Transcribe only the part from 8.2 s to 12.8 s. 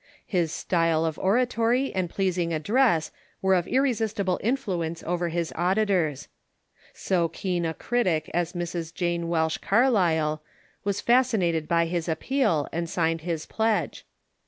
as Mrs. Jane Welsh Carlyle was fascinated by his appeal,